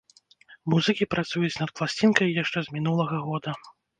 [0.73, 3.51] Музыкі працуюць над пласцінкай яшчэ з мінулага года.